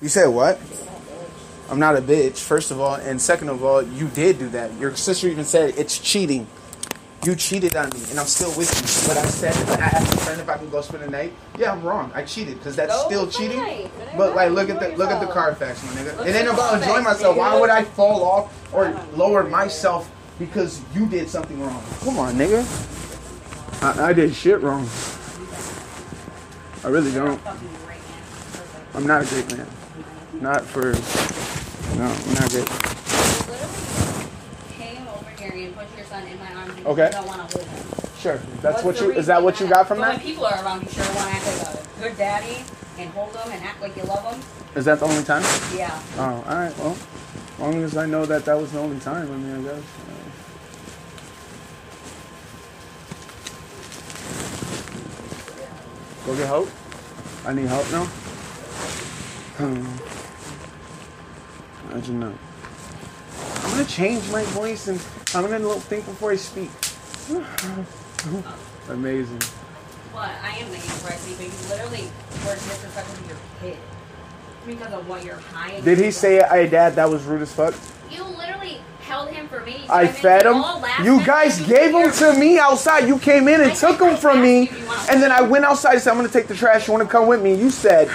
You 0.00 0.08
said 0.08 0.26
what? 0.26 0.60
I'm 1.70 1.78
not 1.78 1.96
a 1.96 2.02
bitch, 2.02 2.38
first 2.38 2.70
of 2.70 2.78
all, 2.80 2.96
and 2.96 3.20
second 3.20 3.48
of 3.48 3.64
all, 3.64 3.82
you 3.82 4.08
did 4.08 4.38
do 4.38 4.48
that. 4.50 4.72
Your 4.78 4.94
sister 4.94 5.26
even 5.26 5.44
said 5.44 5.74
it's 5.78 5.98
cheating. 5.98 6.46
You 7.24 7.34
cheated 7.34 7.74
on 7.74 7.88
me, 7.88 8.00
and 8.10 8.20
I'm 8.20 8.26
still 8.26 8.50
with 8.58 8.68
you. 8.68 9.08
But 9.08 9.16
I 9.16 9.26
said, 9.26 9.54
I 9.80 9.86
asked 9.86 10.12
a 10.12 10.16
friend 10.18 10.40
if 10.40 10.48
I 10.50 10.58
can 10.58 10.68
go 10.68 10.82
spend 10.82 11.02
the 11.02 11.10
night. 11.10 11.32
Yeah, 11.58 11.72
I'm 11.72 11.82
wrong. 11.82 12.12
I 12.14 12.24
cheated 12.24 12.58
because 12.58 12.76
that's 12.76 12.92
Go 12.92 13.06
still 13.06 13.26
cheating. 13.26 13.90
But 14.18 14.36
like, 14.36 14.52
look 14.52 14.68
at 14.68 14.78
the 14.78 14.94
look 14.98 15.10
at 15.10 15.18
the 15.18 15.32
card 15.32 15.56
facts, 15.56 15.82
my 15.82 16.02
nigga. 16.02 16.18
Look 16.18 16.26
It 16.26 16.36
ain't 16.36 16.36
at 16.36 16.44
the 16.44 16.52
about 16.52 16.82
enjoying 16.82 17.04
myself. 17.04 17.36
Why 17.36 17.52
nigga. 17.52 17.60
would 17.62 17.70
I 17.70 17.82
fall 17.82 18.22
off 18.22 18.74
or 18.74 18.92
lower 19.14 19.44
myself 19.44 20.12
because 20.38 20.82
you 20.94 21.06
did 21.06 21.28
something 21.30 21.58
wrong? 21.58 21.82
Come 22.00 22.18
on, 22.18 22.34
nigga. 22.34 22.62
I, 23.82 24.08
I 24.08 24.12
did 24.12 24.34
shit 24.34 24.60
wrong. 24.60 24.86
I 26.84 26.88
really 26.88 27.12
don't. 27.12 27.40
Fucking 27.40 27.68
great, 27.86 27.98
man. 27.98 28.94
I'm 28.94 29.06
not 29.06 29.22
a 29.22 29.26
great 29.26 29.56
man. 29.56 29.66
Not 30.40 30.64
for. 30.64 30.92
No, 31.98 32.04
I'm 32.04 32.34
not 32.34 32.50
great. 32.50 32.68
You 32.68 33.52
literally 33.52 34.26
came 34.76 35.08
over 35.08 35.30
here 35.30 35.66
and 35.66 35.76
put 35.76 35.96
your 35.96 36.04
son 36.06 36.26
in 36.26 36.38
my 36.38 36.52
arms 36.54 36.74
because 36.74 36.86
Okay. 36.92 37.06
you 37.06 37.12
don't 37.12 37.26
want 37.26 37.48
to 37.50 37.56
hold 37.58 37.68
him. 37.68 37.84
Sure. 38.18 38.36
That's 38.60 38.82
What's 38.82 38.84
what 38.84 38.96
the 38.96 39.04
you. 39.04 39.10
Is 39.12 39.16
reason 39.16 39.26
that 39.34 39.42
what 39.42 39.60
you 39.60 39.66
got 39.68 39.88
from 39.88 39.98
but 39.98 40.04
that? 40.04 40.16
when 40.18 40.20
people 40.26 40.46
are 40.46 40.62
around, 40.64 40.82
you 40.82 40.90
sure 40.90 41.04
want 41.14 41.28
to 41.30 41.36
act 41.36 41.46
like 41.46 41.74
a 41.74 42.00
good 42.00 42.16
daddy 42.18 42.64
and 42.98 43.10
hold 43.10 43.32
them 43.32 43.50
and 43.50 43.62
act 43.64 43.80
like 43.80 43.96
you 43.96 44.02
love 44.04 44.22
them. 44.24 44.40
Is 44.74 44.84
that 44.84 45.00
the 45.00 45.06
only 45.06 45.24
time? 45.24 45.42
Yeah. 45.74 45.98
Oh, 46.18 46.44
all 46.46 46.54
right. 46.54 46.76
Well, 46.78 46.92
as 46.96 47.58
long 47.60 47.82
as 47.82 47.96
I 47.96 48.06
know 48.06 48.26
that 48.26 48.44
that 48.44 48.58
was 48.58 48.72
the 48.72 48.78
only 48.78 49.00
time, 49.00 49.30
I 49.32 49.36
mean, 49.36 49.56
I 49.56 49.62
guess. 49.62 49.82
uh, 49.82 50.12
Go 56.26 56.34
get 56.36 56.46
help. 56.46 56.68
I 57.46 57.52
need 57.52 57.66
help 57.66 57.90
now. 57.92 58.04
Hmm. 59.56 60.15
Imagine 61.96 62.20
that. 62.20 62.32
I'm 63.64 63.70
gonna 63.70 63.84
change 63.86 64.30
my 64.30 64.42
voice 64.44 64.88
and 64.88 65.00
I'm 65.34 65.50
gonna 65.50 65.80
think 65.80 66.04
before 66.04 66.30
I 66.30 66.36
speak. 66.36 66.68
Amazing. 68.90 69.40
I 70.14 70.58
am 70.58 70.66
thinking 70.66 70.90
before 70.90 71.12
I 71.12 71.16
speak, 71.16 71.38
but 71.38 71.46
you 71.46 71.68
literally 71.70 72.10
were 72.44 72.54
disrespectful 72.54 73.16
to 73.22 73.28
your 73.28 73.38
kid 73.62 73.78
because 74.66 74.92
of 74.92 75.08
what 75.08 75.24
you're 75.24 75.36
hiding. 75.54 75.84
Did 75.84 75.96
he 75.98 76.10
say, 76.10 76.46
"Hey, 76.50 76.68
Dad, 76.68 76.96
that 76.96 77.08
was 77.08 77.24
rude 77.24 77.40
as 77.40 77.52
fuck"? 77.52 77.72
You 78.10 78.24
literally 78.24 78.82
held 79.00 79.30
him 79.30 79.48
for 79.48 79.60
me. 79.60 79.86
I 79.88 80.06
fed 80.06 80.44
him. 80.44 80.62
You 81.02 81.24
guys 81.24 81.62
gave 81.62 81.94
him 81.94 82.12
to 82.12 82.38
me 82.38 82.58
outside. 82.58 83.08
You 83.08 83.18
came 83.18 83.48
in 83.48 83.62
and 83.62 83.70
I 83.72 83.74
took 83.74 83.98
him 84.02 84.18
from 84.18 84.42
me, 84.42 84.56
you 84.56 84.62
if 84.64 84.78
you 84.78 84.86
wanna- 84.86 85.12
and 85.12 85.22
then 85.22 85.32
I 85.32 85.40
went 85.40 85.64
outside 85.64 85.94
and 85.94 86.02
said, 86.02 86.10
"I'm 86.10 86.18
gonna 86.18 86.28
take 86.28 86.46
the 86.48 86.54
trash. 86.54 86.88
You 86.88 86.92
want 86.92 87.08
to 87.08 87.10
come 87.10 87.26
with 87.26 87.40
me?" 87.40 87.54
You 87.54 87.68
I 87.68 87.70
said- 87.70 88.10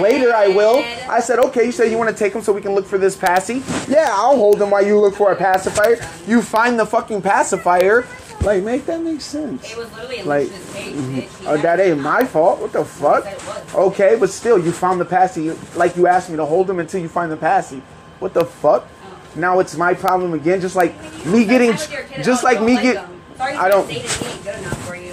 "Later, 0.00 0.34
I 0.34 0.48
will." 0.48 0.84
I 1.08 1.20
said, 1.20 1.38
"Okay." 1.38 1.64
You 1.66 1.72
said 1.72 1.90
you 1.90 1.98
want 1.98 2.10
to 2.10 2.16
take 2.16 2.32
them 2.32 2.42
so 2.42 2.52
we 2.52 2.60
can 2.60 2.74
look 2.74 2.86
for 2.86 2.98
this 2.98 3.16
passy. 3.16 3.62
Yeah, 3.88 4.08
I'll 4.10 4.36
hold 4.36 4.58
them 4.58 4.70
while 4.70 4.84
you 4.84 4.98
look 4.98 5.14
for 5.14 5.32
a 5.32 5.36
pacifier. 5.36 5.98
You 6.26 6.42
find 6.42 6.78
the 6.78 6.86
fucking 6.86 7.22
pacifier. 7.22 8.06
Like, 8.44 8.62
make 8.62 8.84
that 8.86 9.00
make 9.00 9.22
sense. 9.22 9.70
It 9.70 9.78
was 9.78 9.90
literally 9.94 10.22
Like, 10.22 10.48
cage, 10.74 10.94
mm-hmm. 10.94 11.46
Oh, 11.46 11.56
that 11.56 11.80
ain't 11.80 12.00
my 12.00 12.24
fault. 12.26 12.60
What 12.60 12.72
the 12.72 12.84
fuck? 12.84 13.24
said 13.24 13.32
it 13.32 13.46
was. 13.46 13.74
Okay, 13.74 14.16
but 14.20 14.28
still, 14.28 14.58
you 14.62 14.70
found 14.70 15.00
the 15.00 15.06
passy. 15.06 15.52
Like 15.74 15.96
you 15.96 16.06
asked 16.06 16.28
me 16.28 16.36
to 16.36 16.44
hold 16.44 16.66
them 16.66 16.78
until 16.78 17.00
you 17.00 17.08
find 17.08 17.32
the 17.32 17.38
passy. 17.38 17.82
What 18.18 18.34
the 18.34 18.44
fuck? 18.44 18.86
Oh. 18.86 19.16
Now 19.34 19.60
it's 19.60 19.76
my 19.76 19.94
problem 19.94 20.34
again. 20.34 20.60
Just 20.60 20.76
like 20.76 20.94
me 21.24 21.46
getting, 21.46 21.70
time 21.72 21.78
with 21.80 21.92
your 21.92 22.02
kid 22.02 22.24
just 22.24 22.44
like 22.44 22.60
me 22.60 22.74
get. 22.80 23.06
Sorry, 23.38 23.54
I 23.54 23.68
don't. 23.68 23.88
Dating 23.88 24.02
me 24.02 24.32
ain't 24.32 24.44
good 24.44 24.58
enough 24.58 24.86
for 24.86 24.96
you. 24.96 25.12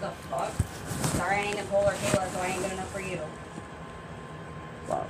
The 0.00 0.10
fuck? 0.28 0.52
Sorry, 1.16 1.36
I 1.36 1.40
ain't 1.40 1.56
Nicole 1.56 1.84
or 1.84 1.92
Kayla, 1.92 2.32
so 2.32 2.40
I 2.40 2.46
ain't 2.48 2.62
good 2.62 2.72
enough 2.72 2.92
for 2.92 3.00
you. 3.00 3.20
Wow. 4.88 5.06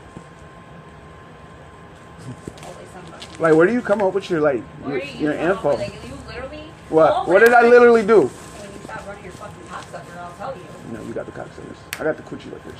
Always 2.65 2.89
somebody. 2.93 3.27
Like, 3.43 3.57
where 3.57 3.67
do 3.67 3.73
you 3.73 3.83
come 3.83 4.01
up 4.01 4.15
with 4.15 4.31
your 4.31 4.41
like 4.41 4.63
your, 4.87 5.03
you 5.03 5.19
your 5.19 5.33
info? 5.33 5.71
with 5.77 5.81
it? 5.81 5.93
You 6.09 6.15
literally. 6.29 6.63
What? 6.91 7.27
What 7.27 7.41
did 7.41 7.53
I 7.53 7.63
literally 7.67 8.07
do? 8.07 8.29
When 8.29 8.71
you 8.73 8.79
stop 8.85 9.05
running 9.05 9.25
your 9.25 9.33
fucking 9.33 9.65
cocksucker, 9.67 10.17
I'll 10.17 10.33
tell 10.39 10.55
you. 10.57 10.63
No, 10.93 11.03
you 11.03 11.13
got 11.13 11.27
the 11.27 11.33
cocksuckers. 11.33 11.77
I 11.99 12.05
got 12.05 12.17
the 12.17 12.23
coochie 12.23 12.53
lickers. 12.53 12.79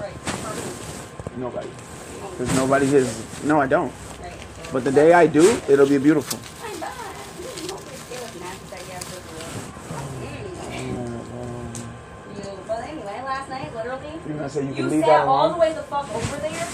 Right. 0.00 0.16
Nobody. 1.36 1.68
Because 2.30 2.56
nobody 2.56 2.86
is. 2.96 3.44
No, 3.44 3.60
I 3.60 3.66
don't. 3.66 3.92
Right. 4.22 4.32
But 4.72 4.84
the 4.84 4.90
day 4.92 5.12
I 5.12 5.26
do, 5.26 5.60
it'll 5.68 5.86
be 5.86 5.98
beautiful. 5.98 6.38
I'm 6.64 6.80
bad. 6.80 6.88
Hopefully 7.68 8.00
Kayla's 8.08 8.40
nasty 8.40 8.66
that 8.72 8.80
you 8.88 8.92
have 8.96 9.04
to 9.04 9.20
do. 9.20 9.36
Mm-hmm. 10.80 12.40
You- 12.40 12.58
But 12.66 12.80
anyway, 12.88 13.20
last 13.22 13.50
night, 13.50 13.74
literally, 13.74 14.12
You're 14.26 14.36
gonna 14.38 14.48
say 14.48 14.62
you 14.62 14.68
you 14.68 14.74
can 14.76 14.88
leave 14.88 15.00
sat 15.04 15.08
that 15.08 15.26
all 15.28 15.50
the 15.52 15.58
way 15.58 15.74
the 15.74 15.82
fuck 15.82 16.08
over 16.14 16.36
there, 16.38 16.68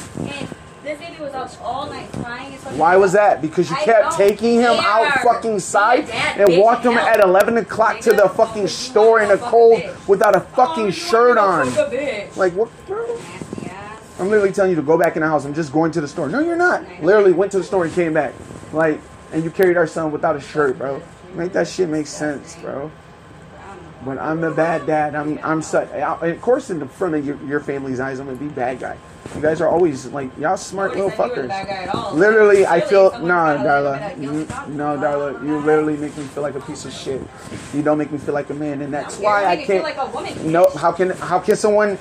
this 0.83 0.99
baby 0.99 1.21
was 1.21 1.35
up 1.35 1.51
all 1.63 1.87
night 1.87 2.11
crying. 2.13 2.53
Why 2.79 2.97
was 2.97 3.13
that? 3.13 3.43
Because 3.43 3.69
you 3.71 3.77
I 3.77 3.85
kept 3.85 4.13
taking 4.17 4.57
him 4.61 4.77
out 4.79 5.13
fucking 5.21 5.59
side 5.61 6.09
a 6.09 6.15
and 6.15 6.59
walked 6.59 6.85
him 6.85 6.97
at 6.97 7.21
11 7.21 7.59
o'clock 7.59 8.01
to 8.01 8.13
the 8.13 8.29
fucking 8.31 8.67
store 8.69 9.21
in 9.21 9.31
a 9.31 9.37
cold 9.39 9.83
without 10.07 10.35
a 10.35 10.41
Oh, 10.41 10.55
fucking 10.57 10.87
you 10.87 10.93
shirt 10.93 11.37
on. 11.39 11.69
a. 11.69 12.29
Like, 12.37 12.55
what? 12.55 12.71
I'm 14.19 14.29
literally 14.29 14.53
telling 14.53 14.71
you 14.71 14.77
to 14.77 14.83
go 14.83 14.99
back 14.99 15.17
in 15.17 15.23
the 15.23 15.29
house. 15.29 15.45
I'm 15.45 15.55
just 15.55 15.73
going 15.73 15.93
to 15.93 16.01
the 16.01 16.09
store. 16.09 16.29
No, 16.29 16.41
you're 16.41 16.57
not. 16.57 16.85
Literally 17.03 17.33
went 17.33 17.53
to 17.53 17.59
the 17.59 17.65
store 17.65 17.85
and 17.85 17.95
came 17.95 18.13
back. 18.13 18.35
Like, 18.73 19.01
and 19.33 19.43
you 19.45 19.51
carried 19.51 19.77
our 19.77 19.87
son 19.87 20.13
without 20.13 20.37
a 20.37 20.41
shirt, 20.41 20.77
bro. 20.79 21.03
Make 21.35 21.53
that 21.53 21.69
shit 21.69 21.89
make 21.89 22.07
sense, 22.07 22.57
bro. 22.57 22.91
But 24.05 24.19
I'm 24.19 24.41
the 24.41 24.51
bad 24.51 24.87
dad. 24.87 25.15
I'm 25.15 25.39
I'm 25.43 25.63
such. 25.63 25.89
Of 25.91 26.41
course, 26.41 26.71
in 26.71 26.79
the 26.79 26.87
front 26.87 27.15
of 27.15 27.27
your, 27.27 27.37
your 27.45 27.61
family's 27.61 28.01
eyes, 28.01 28.19
I'm 28.19 28.27
gonna 28.27 28.39
be 28.39 28.49
bad 28.49 28.81
guy. 28.81 28.97
You 29.35 29.41
guys 29.41 29.61
are 29.61 29.69
always 29.69 30.07
like 30.07 30.31
y'all 30.39 30.57
smart 30.57 30.97
little 30.97 31.11
said 31.11 31.29
you 31.29 31.37
were 31.37 31.43
the 31.43 31.49
bad 31.49 31.89
fuckers. 31.89 32.15
Literally, 32.15 32.67
I 32.67 32.81
feel 32.81 33.11
nah, 33.23 33.57
gotta 33.63 33.81
look 33.83 34.01
at 34.01 34.17
Darla. 34.17 34.19
it, 34.19 34.23
you 34.23 34.45
stop. 34.45 34.69
No, 34.69 34.85
Darla. 34.99 35.47
You 35.47 35.59
literally 35.61 35.97
make 35.97 36.17
me 36.17 36.25
feel 36.25 36.43
like 36.43 36.57
a 36.57 36.61
piece 36.61 36.85
of 36.85 36.93
shit. 36.93 37.23
You 37.73 37.83
don't 37.83 37.97
make 37.97 38.11
me 38.11 38.19
feel 38.19 38.35
like 38.35 38.51
a 38.51 38.55
man, 38.55 38.83
and 38.83 38.93
that's 38.93 39.19
why 39.19 39.45
I 39.45 39.57
making 39.57 39.61
me 39.61 39.67
feel 39.67 39.83
can't. 39.85 39.97
like 39.99 40.09
a 40.09 40.11
woman. 40.13 40.53
No, 40.53 40.69
how 40.77 40.91
can 40.93 41.11
how 41.11 41.39
can 41.39 41.55
someone 41.57 41.97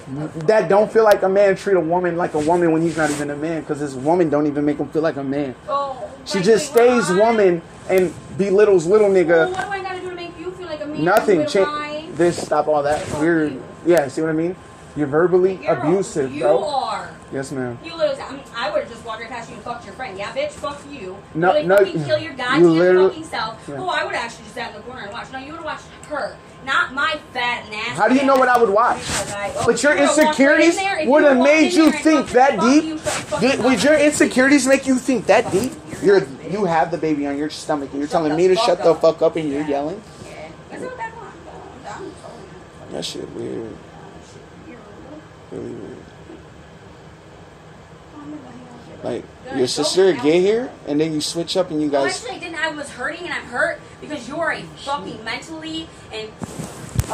that 0.47 0.69
don't 0.69 0.91
feel 0.91 1.03
like 1.03 1.21
a 1.21 1.29
man 1.29 1.55
treat 1.55 1.75
a 1.77 1.79
woman 1.79 2.17
like 2.17 2.33
a 2.33 2.39
woman 2.39 2.71
when 2.71 2.81
he's 2.81 2.97
not 2.97 3.11
even 3.11 3.29
a 3.29 3.35
man? 3.35 3.61
Because 3.61 3.79
this 3.79 3.93
woman 3.93 4.29
don't 4.29 4.47
even 4.47 4.65
make 4.65 4.77
him 4.77 4.89
feel 4.89 5.03
like 5.03 5.17
a 5.17 5.23
man. 5.23 5.53
Oh, 5.67 6.09
She 6.25 6.41
just 6.41 6.71
stays 6.71 7.09
woman 7.11 7.61
and 7.89 8.11
belittles 8.37 8.87
little 8.87 9.09
nigga. 9.09 9.51
what 9.51 9.65
do 9.65 9.71
I 9.71 9.81
gotta 9.83 9.99
do 10.01 10.09
to 10.09 10.15
make 10.15 10.37
you 10.39 10.51
feel 10.51 10.65
like 10.67 10.81
a 10.81 10.85
man? 10.87 11.03
Nothing. 11.03 11.41
You 11.41 11.45
Cha- 11.47 12.05
this 12.13 12.43
stop 12.43 12.67
all 12.67 12.81
that 12.83 13.07
weird. 13.19 13.57
Yeah, 13.85 14.07
see 14.07 14.21
what 14.21 14.29
I 14.31 14.33
mean? 14.33 14.55
You're 14.95 15.07
verbally 15.07 15.65
abusive, 15.67 16.31
bro. 16.39 16.57
Yes, 17.31 17.51
ma'am. 17.51 17.77
You 17.83 17.95
literally, 17.95 18.19
I, 18.21 18.43
I 18.55 18.71
would 18.71 18.81
have 18.83 18.91
just 18.91 19.05
walked 19.05 19.21
right 19.21 19.29
past 19.29 19.49
you 19.49 19.55
and 19.55 19.63
fucked 19.63 19.85
your 19.85 19.93
friend. 19.93 20.17
Yeah, 20.17 20.31
bitch, 20.33 20.49
fuck 20.51 20.81
you. 20.89 21.15
No, 21.35 21.53
Really 21.53 21.67
no, 21.67 21.77
fucking 21.77 22.03
kill 22.05 22.17
your 22.17 22.31
you 22.31 22.37
goddamn 22.37 22.63
literally- 22.63 23.09
fucking 23.09 23.23
self. 23.25 23.65
Yeah. 23.67 23.75
Oh, 23.77 23.87
I 23.89 24.03
would 24.03 24.15
actually 24.15 24.43
just 24.45 24.55
sat 24.55 24.71
in 24.71 24.77
the 24.77 24.81
corner 24.81 25.01
and 25.03 25.11
watch. 25.11 25.31
No, 25.31 25.37
you 25.37 25.51
would 25.51 25.57
have 25.57 25.65
watched 25.65 25.85
her, 26.07 26.35
not 26.65 26.93
my 26.95 27.19
fat 27.33 27.69
nasty. 27.69 27.91
How 27.91 28.07
do 28.07 28.15
you 28.15 28.25
know 28.25 28.35
what 28.35 28.49
I 28.49 28.57
would 28.59 28.69
watch? 28.71 28.97
I- 29.31 29.53
oh, 29.57 29.63
But 29.67 29.83
your 29.83 29.93
you 29.93 29.99
right 30.05 30.09
insecurities 30.17 30.77
in 30.77 31.07
would 31.09 31.23
have 31.23 31.37
made 31.37 31.71
you 31.73 31.91
think 31.91 32.29
that 32.29 32.59
deep. 32.59 32.83
you, 32.83 32.99
Did, 33.39 33.63
would 33.63 33.83
your 33.83 33.97
insecurities 33.99 34.65
make 34.65 34.87
you 34.87 34.95
think 34.95 35.27
that 35.27 35.51
deep? 35.51 35.73
You're 36.01 36.25
you 36.49 36.65
have 36.65 36.89
the 36.89 36.97
baby 36.97 37.27
on 37.27 37.37
your 37.37 37.49
stomach 37.51 37.89
and 37.91 37.99
you're 37.99 38.07
Shut 38.07 38.23
telling 38.23 38.35
me 38.35 38.47
to 38.47 38.55
shut 38.55 38.81
the 38.83 38.95
fuck 38.95 39.21
up 39.21 39.35
and 39.35 39.51
you're 39.51 39.67
yelling? 39.67 40.01
Yeah. 40.25 40.49
That's 40.71 40.81
what 40.83 40.97
that 40.97 41.15
was. 41.15 41.31
I'm 41.85 41.93
telling 41.93 42.09
you. 42.09 42.91
That 42.91 43.05
shit 43.05 43.29
weird. 43.33 43.75
Really 45.51 45.71
weird. 45.71 45.97
Like 49.03 49.23
your 49.55 49.67
sister 49.67 50.11
get 50.13 50.23
here 50.41 50.71
and 50.87 50.99
then 50.99 51.13
you 51.13 51.21
switch 51.21 51.55
up 51.57 51.71
and 51.71 51.81
you 51.81 51.89
Well, 51.89 52.03
guys 52.05 52.21
actually, 52.23 52.37
I 52.37 52.39
didn't. 52.39 52.55
I 52.59 52.69
was 52.71 52.89
hurting 52.89 53.23
and 53.25 53.33
I'm 53.33 53.45
hurt 53.45 53.79
because 54.01 54.27
you're 54.27 54.51
a 54.51 54.61
fucking 54.83 55.23
mentally 55.23 55.87
and 56.11 56.29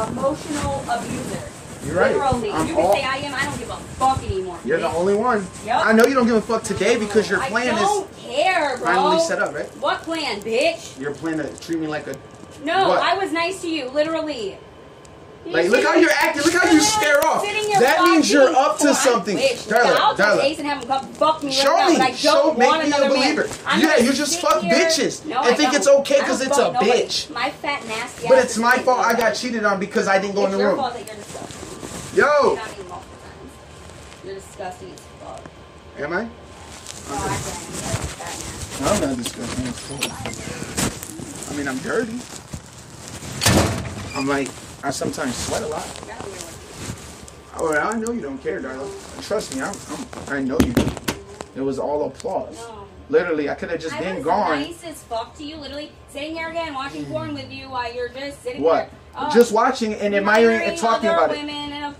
emotional 0.08 0.84
abuser. 0.90 1.42
You're 1.86 1.94
right. 1.94 2.12
Literally. 2.16 2.50
I'm 2.50 2.66
you 2.66 2.74
can 2.74 2.84
all- 2.84 2.92
say 2.92 3.02
I 3.04 3.16
am. 3.18 3.34
I 3.34 3.44
don't 3.44 3.58
give 3.58 3.70
a 3.70 3.76
fuck 3.76 4.22
anymore. 4.24 4.58
You're 4.64 4.80
the 4.80 4.88
only 4.88 5.14
one. 5.14 5.46
Yep. 5.64 5.82
I 5.84 5.92
know 5.92 6.04
you 6.06 6.14
don't 6.14 6.26
give 6.26 6.34
a 6.36 6.40
fuck 6.42 6.64
today 6.64 6.96
because 6.98 7.30
your 7.30 7.38
plan 7.40 7.68
is 7.68 7.74
I 7.74 7.78
don't 7.82 8.16
care, 8.18 8.76
bro. 8.78 8.86
finally 8.86 9.20
set 9.20 9.38
up, 9.40 9.54
right? 9.54 9.66
What 9.76 10.02
plan, 10.02 10.40
bitch? 10.40 10.98
Your 11.00 11.14
plan 11.14 11.38
to 11.38 11.60
treat 11.60 11.78
me 11.78 11.86
like 11.86 12.08
a 12.08 12.16
No, 12.64 12.88
What? 12.88 13.02
I 13.02 13.16
was 13.16 13.30
nice 13.32 13.60
to 13.62 13.68
you, 13.70 13.88
literally. 13.90 14.58
Like. 15.46 15.70
Look 15.70 15.84
how 15.84 15.94
you're 15.94 16.10
acting. 16.10 16.42
Look 16.42 16.54
how 16.54 16.70
you 16.70 16.80
stare 16.80 17.24
off. 17.24 17.42
That 17.44 18.02
means 18.04 18.30
you're 18.32 18.48
up 18.48 18.78
to 18.78 18.88
oh, 18.88 18.92
porn. 18.92 18.94
something. 18.94 19.36
Darla. 19.36 19.96
I'll 19.96 20.16
tell 20.16 20.40
Ace 20.40 20.58
and 20.58 20.66
have 20.66 20.82
him 20.82 21.12
fuck 21.14 21.42
me 21.42 21.52
Show 21.52 21.72
right 21.72 21.92
me. 21.92 21.98
don't 21.98 22.16
Show. 22.16 22.54
Make 22.54 22.84
me 22.84 22.92
a 22.92 23.08
believer. 23.08 23.46
Yeah, 23.78 23.98
you 23.98 24.12
just 24.12 24.40
fuck 24.40 24.62
here- 24.62 24.74
bitches 24.74 25.24
No, 25.24 25.38
and 25.38 25.46
I 25.46 25.54
think 25.54 25.70
don't. 25.70 25.76
it's 25.76 25.88
okay 25.88 26.20
because 26.20 26.40
it's 26.40 26.58
a 26.58 26.72
nobody. 26.72 26.90
bitch. 26.90 27.30
My 27.32 27.50
fat 27.50 27.86
nasty. 27.86 28.26
But 28.28 28.38
it's 28.38 28.58
my 28.58 28.78
fault. 28.78 28.98
I 29.00 29.14
got 29.14 29.34
cheated 29.34 29.64
on 29.64 29.78
because 29.78 30.08
I 30.08 30.18
didn't 30.18 30.34
go 30.34 30.46
in 30.46 30.52
the 30.52 30.58
room. 30.58 30.76
fault 30.76 30.94
that 30.94 31.06
you're 31.06 31.14
disgusting. 31.16 32.18
Yo, 32.18 32.24
You're 32.26 32.56
not 32.56 32.72
even 32.72 32.88
multiple 32.88 33.18
times. 33.22 34.24
You're 34.24 34.34
disgusting 34.34 34.90
as 34.92 35.00
fuck. 35.00 35.40
am 35.98 36.12
I? 36.12 36.22
No, 36.24 36.28
I 37.14 37.18
can't. 37.18 37.44
You're 37.44 37.86
fat 38.18 38.34
nasty. 38.34 38.82
No, 38.82 38.90
I'm 38.90 39.00
not 39.00 39.16
disgusting. 39.22 39.66
I 41.48 41.56
mean, 41.56 41.68
I'm 41.68 41.78
dirty. 41.78 42.18
I'm 44.16 44.26
like, 44.26 44.48
I 44.86 44.90
sometimes 44.90 45.34
sweat 45.34 45.64
a 45.64 45.66
lot. 45.66 45.84
Oh, 47.56 47.76
I 47.76 47.98
know 47.98 48.12
you 48.12 48.20
don't 48.20 48.38
care, 48.38 48.60
darling. 48.60 48.88
Trust 49.20 49.56
me, 49.56 49.60
I'm, 49.60 49.74
I'm, 49.90 50.32
I 50.32 50.40
know 50.40 50.56
you. 50.64 50.72
It 51.56 51.60
was 51.60 51.80
all 51.80 52.06
applause. 52.06 52.56
No. 52.56 52.86
Literally, 53.08 53.50
I 53.50 53.56
could 53.56 53.70
have 53.70 53.80
just 53.80 53.96
I 53.96 54.00
been 54.00 54.16
was 54.16 54.24
gone. 54.24 54.60
nice 54.60 54.84
as 54.84 55.02
fuck 55.02 55.36
to 55.38 55.44
you, 55.44 55.56
literally 55.56 55.90
sitting 56.08 56.36
here 56.36 56.50
again 56.50 56.72
watching 56.72 57.04
porn 57.06 57.34
with 57.34 57.50
you 57.50 57.68
while 57.68 57.92
you're 57.92 58.10
just 58.10 58.40
sitting 58.44 58.62
What? 58.62 58.88
there. 58.88 58.90
uh, 59.16 59.34
just 59.34 59.50
watching 59.50 59.94
and 59.94 60.14
admiring 60.14 60.60
and 60.62 60.78
talking 60.78 61.08
about 61.08 61.32
it. 61.32 61.38
women 61.38 61.72
and 61.72 61.84
of. 61.86 61.98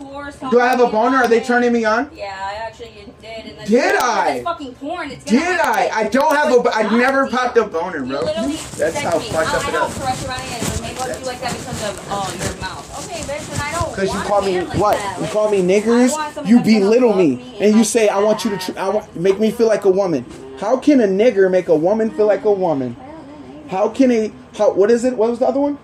Do 0.51 0.61
I 0.61 0.69
have 0.69 0.81
a 0.81 0.87
boner? 0.87 1.19
Are 1.19 1.29
they 1.29 1.41
turning 1.41 1.73
me 1.73 1.85
on? 1.85 2.11
Yeah, 2.15 2.37
I 2.39 2.55
actually 2.55 2.93
did. 3.21 3.47
And 3.47 3.69
Did 3.69 3.97
I? 3.97 4.43
fucking 4.45 4.75
porn. 4.77 5.11
It's 5.11 5.25
Did. 5.25 5.43
I? 5.61 5.91
I 5.93 6.09
don't 6.09 6.35
have 6.35 6.53
a. 6.53 6.71
I 6.71 6.97
never 6.97 7.29
popped 7.29 7.57
a 7.57 7.65
boner, 7.65 8.05
bro. 8.05 8.25
That's 8.25 8.99
how 8.99 9.19
fucked 9.19 9.51
oh, 9.75 9.87
up 9.87 9.91
it 9.91 10.63
is. 10.63 10.76
Crush 10.97 11.09
around 11.09 11.17
it, 11.17 11.17
but 11.17 11.17
maybe 11.17 11.17
I'll 11.17 11.21
do 11.21 11.27
like 11.27 11.41
that 11.41 11.53
because 11.53 11.83
of 11.91 12.07
oh 12.11 12.51
your 12.51 12.61
mouth. 12.61 13.11
Okay, 13.11 13.21
bitch, 13.23 13.51
then 13.51 13.61
I 13.61 13.73
don't. 13.73 13.91
Because 13.91 14.13
you 14.15 14.21
call 14.21 14.43
me 14.43 14.61
like 14.61 14.79
what? 14.79 14.97
that. 14.97 15.21
You 15.21 15.27
call 15.29 15.51
me 15.51 15.63
niggers. 15.63 16.49
You 16.49 16.61
belittle 16.61 17.15
me, 17.15 17.37
me 17.37 17.59
and 17.61 17.77
you 17.77 17.85
say, 17.85 18.09
"I 18.09 18.19
want 18.19 18.45
you 18.45 18.51
to. 18.51 18.59
Tr- 18.59 18.79
I 18.79 18.89
want 18.89 19.15
make 19.17 19.39
me 19.39 19.51
feel 19.51 19.67
like 19.69 19.85
a 19.85 19.91
woman." 19.91 20.25
How 20.59 20.79
can 20.79 21.01
a 21.01 21.07
nigger 21.07 21.51
make 21.51 21.69
a 21.69 21.77
woman 21.77 22.11
feel 22.11 22.27
like 22.27 22.45
a 22.45 22.51
woman? 22.53 22.97
Well, 22.99 23.07
then, 23.07 23.55
maybe. 23.57 23.69
How 23.69 23.89
can 23.91 24.11
a 24.11 24.33
how? 24.57 24.73
What 24.73 24.91
is 24.91 25.05
it? 25.05 25.17
What 25.17 25.29
was 25.31 25.39
the 25.39 25.47
other 25.47 25.61
one? 25.61 25.75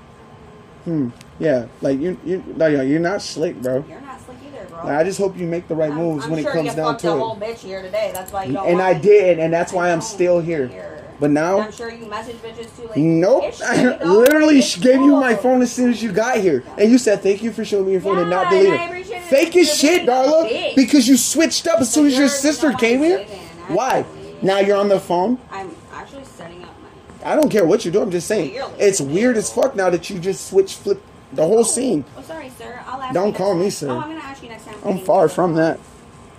Hmm. 0.85 1.11
Yeah. 1.39 1.67
Like 1.83 1.99
you. 2.01 2.19
You. 2.25 2.43
No, 2.57 2.67
you're 2.67 2.99
not 3.01 3.21
slick, 3.23 3.61
bro. 3.61 3.85
You're 3.89 4.01
not 4.01 4.19
slick 4.21 4.39
either, 4.47 4.65
bro. 4.67 4.79
Like, 4.79 4.97
I 4.97 5.05
just 5.05 5.19
hope 5.19 5.37
you 5.37 5.47
make 5.47 5.69
the 5.69 5.75
right 5.75 5.91
I'm- 5.91 5.99
moves 5.99 6.25
I'm 6.25 6.31
when 6.31 6.41
it 6.41 6.43
sure 6.45 6.53
comes 6.53 6.71
you 6.71 6.77
down 6.77 6.97
to 6.99 7.07
it. 7.09 7.11
whole 7.19 7.37
bitch 7.37 7.59
here 7.59 7.83
today. 7.83 8.11
That's 8.15 8.33
why 8.33 8.45
you 8.45 8.55
don't. 8.55 8.67
And 8.67 8.81
I 8.81 8.95
did, 8.95 9.39
and 9.39 9.53
that's 9.53 9.73
why 9.73 9.91
I'm 9.93 10.01
still 10.01 10.41
here. 10.41 10.69
care. 10.69 11.02
But 11.23 11.31
now- 11.31 11.61
I'm 11.61 11.71
sure 11.71 11.89
you 11.89 12.07
message 12.07 12.35
bitches 12.39 12.77
too. 12.77 12.89
Like, 12.89 12.97
Nope. 12.97 13.55
I 13.65 13.97
literally 14.05 14.61
gave 14.81 14.97
you 14.97 15.13
my 15.13 15.37
phone 15.37 15.63
as 15.63 15.71
soon 15.71 15.91
as 15.91 16.03
you 16.03 16.11
got 16.11 16.39
here. 16.39 16.65
And 16.77 16.91
you 16.91 16.99
said, 16.99 17.23
thank 17.23 17.45
you 17.45 17.53
for 17.53 17.65
showing 17.65 17.87
me 17.87 17.93
your 17.93 18.01
phone 18.01 18.19
and 18.19 18.29
Yeah, 18.29 18.43
not 18.43 18.53
and 18.53 18.65
delete 18.65 18.81
I 18.81 19.19
it. 19.19 19.23
Fake 19.31 19.55
as 19.55 19.73
shit, 19.73 20.03
Darla. 20.03 20.75
Because 20.75 21.07
you 21.07 21.17
switched 21.17 21.69
up 21.69 21.81
as 21.81 21.93
soon 21.93 22.09
as 22.09 22.19
your 22.19 22.27
sister 22.27 22.73
came 22.73 22.99
here. 22.99 23.25
Why? 23.69 24.05
Now 24.43 24.59
you're 24.59 24.77
on 24.77 24.89
the 24.89 24.99
phone? 24.99 25.39
I'm 25.53 25.71
actually 25.93 26.25
setting 26.25 26.65
up 26.65 26.75
my. 27.23 27.31
I 27.31 27.37
don't 27.37 27.51
care 27.51 27.65
what 27.65 27.85
you 27.85 27.93
do. 27.93 28.03
I'm 28.03 28.11
just 28.11 28.27
saying. 28.27 28.61
It's 28.81 29.01
weird 29.01 29.37
as 29.37 29.49
fuck 29.53 29.77
now 29.77 29.91
that 29.91 30.11
you 30.11 30.19
just 30.19 30.49
switch, 30.49 30.75
flip 30.75 31.01
the 31.33 31.47
whole 31.47 31.63
scene. 31.63 32.05
Oh, 32.19 32.23
sorry, 32.23 32.51
sir. 32.59 32.83
I'll 32.85 33.01
ask 33.01 33.15
Don't 33.15 33.33
call 33.33 33.55
me 33.55 33.71
sir. 33.71 33.91
Oh, 33.91 34.01
I'm 34.01 34.09
gonna 34.09 34.19
ask 34.19 34.43
you 34.43 34.49
next 34.49 34.65
time. 34.65 34.75
I'm 34.85 34.99
far 34.99 35.29
from 35.29 35.55
that. 35.55 35.79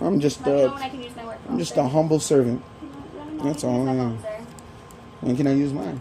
I'm 0.02 0.20
just 0.20 0.44
Let 0.44 0.54
me 0.54 0.60
know 0.60 0.68
uh, 0.68 0.74
when 0.74 0.82
I 0.82 0.88
can 0.90 1.02
use 1.02 1.16
my 1.16 1.24
work 1.24 1.38
I'm 1.48 1.58
just 1.58 1.74
a 1.78 1.84
humble 1.84 2.20
servant. 2.20 2.62
Let 3.16 3.26
me 3.26 3.38
know 3.38 3.44
That's 3.44 3.64
all 3.64 3.88
I 3.88 3.94
am. 3.94 4.18
When 5.24 5.36
can 5.36 5.46
I 5.46 5.54
use 5.54 5.72
mine? 5.72 6.00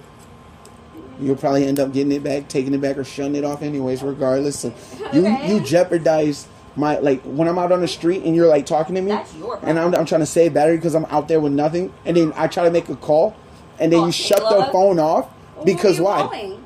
You'll 1.20 1.36
probably 1.38 1.66
end 1.66 1.80
up 1.80 1.94
getting 1.94 2.12
it 2.12 2.24
back, 2.24 2.50
taking 2.50 2.74
it 2.74 2.82
back, 2.82 2.98
or 2.98 3.04
shutting 3.04 3.36
it 3.36 3.46
off 3.46 3.62
anyways. 3.62 4.04
Regardless, 4.04 4.60
So 4.60 4.74
you 5.14 5.22
Okay. 5.26 5.48
you 5.48 5.60
jeopardize 5.62 6.48
my 6.76 6.98
like 7.00 7.22
when 7.24 7.48
I'm 7.48 7.58
out 7.58 7.72
on 7.72 7.82
the 7.82 7.88
street 7.88 8.24
and 8.24 8.36
you're 8.36 8.48
like 8.48 8.66
talking 8.66 8.96
to 8.96 9.02
me, 9.02 9.12
That's 9.12 9.34
your 9.36 9.60
and 9.64 9.80
I'm, 9.80 9.94
I'm 9.96 10.06
trying 10.06 10.22
to 10.22 10.26
save 10.28 10.54
battery 10.54 10.76
because 10.76 10.96
I'm 10.96 11.06
out 11.06 11.28
there 11.30 11.40
with 11.40 11.54
nothing, 11.54 11.94
and 12.06 12.18
then 12.18 12.34
I 12.36 12.48
try 12.48 12.64
to 12.66 12.72
make 12.72 12.90
a 12.90 12.96
call, 12.96 13.36
and 13.80 13.94
then 13.94 14.02
Oh, 14.02 14.06
you 14.08 14.12
shut 14.12 14.40
the 14.40 14.68
phone 14.72 15.00
off 15.00 15.30
Who 15.56 15.66
because 15.66 16.00
are 16.00 16.02
you 16.02 16.04
why? 16.04 16.22
calling? 16.24 16.66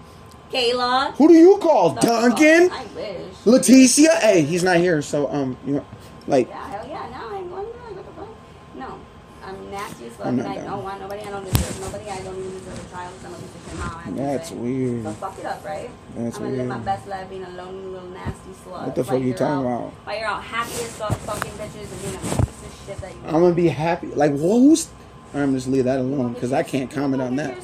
Kayla. 0.51 1.13
Who 1.18 1.27
do 1.27 1.33
you 1.36 1.57
call? 1.62 1.94
Duncan, 1.95 2.69
fuck? 2.69 2.80
I 2.80 2.86
wish. 2.95 3.36
Leticia? 3.45 4.18
Hey, 4.21 4.42
he's 4.44 4.63
not 4.63 4.77
here, 4.77 5.01
so 5.01 5.30
um, 5.31 5.57
you 5.68 5.74
know, 5.75 5.86
like 6.25 6.48
Yeah, 6.48 6.68
hell 6.69 6.88
yeah. 6.88 7.10
No, 7.12 7.36
I'm 7.38 7.50
going 7.50 7.65
back. 7.65 7.95
What 7.95 8.06
the 8.06 8.12
fuck? 8.13 8.30
No. 8.75 9.00
I'm 9.44 9.71
nasty 9.71 10.06
as 10.06 10.06
fuck, 10.18 10.25
I'm 10.28 10.40
and 10.40 10.48
I 10.48 10.56
don't 10.66 10.84
want 10.84 11.00
nobody. 11.02 11.22
I 11.22 11.30
don't 11.30 11.46
deserve 11.46 11.80
nobody. 11.81 12.10
I 12.10 12.22
don't 12.22 12.38
even 12.38 12.52
deserve 12.52 12.86
a 12.86 12.90
child. 12.92 13.14
These 13.14 13.69
shit 13.69 13.80
mom. 13.80 13.90
I 13.90 14.02
have 14.02 14.06
to 14.16 14.22
that's 14.22 14.50
say. 14.50 14.56
weird. 14.56 15.04
So 15.04 15.12
fuck 15.14 15.40
it 15.40 15.46
up, 15.46 15.66
right? 15.66 15.90
That's 16.16 16.38
I'm 16.38 16.44
gonna 16.44 16.56
live 16.58 16.68
my 16.68 16.78
best 16.80 17.08
life 17.08 17.30
being 17.30 17.44
a 17.44 17.50
lonely 17.52 17.86
little 17.88 18.10
nasty 18.10 18.52
slut. 18.66 18.86
What 18.86 18.96
the 18.96 19.04
fuck 19.04 19.22
you 19.22 19.34
talking 19.34 19.46
out- 19.46 19.62
about? 19.62 19.92
While 20.04 20.18
you're 20.18 20.28
out 20.28 20.44
happy 20.44 20.72
as 20.74 20.96
fuck, 20.98 21.14
fucking 21.14 21.52
bitches, 21.52 21.92
and 21.92 22.02
being 22.02 22.16
a 22.16 22.19
piece 22.19 22.31
of 22.40 22.84
shit 22.86 22.98
that 23.02 23.12
you. 23.12 23.19
I'm 23.25 23.42
gonna 23.42 23.54
be 23.54 23.68
happy. 23.69 24.08
Like, 24.08 24.31
who's? 24.31 24.90
I'm 25.34 25.54
just 25.54 25.68
leave 25.68 25.84
that 25.86 26.00
alone 26.00 26.34
because 26.34 26.54
I 26.54 26.63
can't 26.63 26.90
comment 26.90 27.22
on 27.22 27.36
that. 27.36 27.58